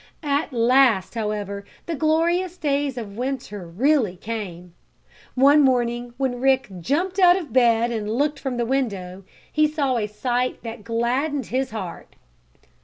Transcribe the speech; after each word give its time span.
At 0.23 0.51
last, 0.51 1.13
however, 1.13 1.63
the 1.85 1.93
glorious 1.93 2.57
days 2.57 2.97
of 2.97 3.17
winter 3.17 3.67
really 3.67 4.15
came. 4.15 4.73
One 5.35 5.61
morning 5.61 6.15
when 6.17 6.41
Rick 6.41 6.69
jumped 6.79 7.19
out 7.19 7.37
of 7.37 7.53
bed 7.53 7.91
and 7.91 8.09
looked 8.09 8.39
from 8.39 8.57
the 8.57 8.65
window, 8.65 9.23
he 9.53 9.67
saw 9.67 9.97
a 9.97 10.07
sight 10.07 10.63
that 10.63 10.83
gladdened 10.83 11.45
his 11.53 11.69
heart. 11.69 12.15